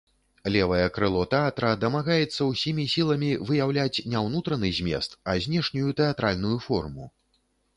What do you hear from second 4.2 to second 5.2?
ўнутраны змест,